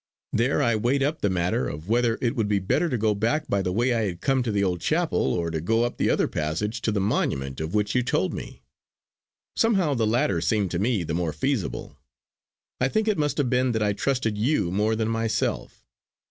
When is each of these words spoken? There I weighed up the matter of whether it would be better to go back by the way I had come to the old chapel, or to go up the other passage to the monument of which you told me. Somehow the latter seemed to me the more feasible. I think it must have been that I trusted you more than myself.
There 0.33 0.63
I 0.63 0.75
weighed 0.75 1.03
up 1.03 1.21
the 1.21 1.29
matter 1.29 1.69
of 1.69 1.87
whether 1.87 2.17
it 2.21 2.35
would 2.35 2.47
be 2.47 2.57
better 2.57 2.89
to 2.89 2.97
go 2.97 3.13
back 3.13 3.47
by 3.47 3.61
the 3.61 3.71
way 3.71 3.93
I 3.93 4.05
had 4.07 4.19
come 4.19 4.41
to 4.41 4.51
the 4.51 4.63
old 4.63 4.81
chapel, 4.81 5.31
or 5.35 5.51
to 5.51 5.61
go 5.61 5.83
up 5.83 5.97
the 5.97 6.09
other 6.09 6.27
passage 6.27 6.81
to 6.81 6.91
the 6.91 6.99
monument 6.99 7.61
of 7.61 7.75
which 7.75 7.93
you 7.93 8.01
told 8.01 8.33
me. 8.33 8.63
Somehow 9.55 9.93
the 9.93 10.07
latter 10.07 10.41
seemed 10.41 10.71
to 10.71 10.79
me 10.79 11.03
the 11.03 11.13
more 11.13 11.33
feasible. 11.33 11.97
I 12.79 12.87
think 12.87 13.07
it 13.07 13.19
must 13.19 13.37
have 13.37 13.51
been 13.51 13.73
that 13.73 13.83
I 13.83 13.93
trusted 13.93 14.39
you 14.39 14.71
more 14.71 14.95
than 14.95 15.07
myself. 15.07 15.85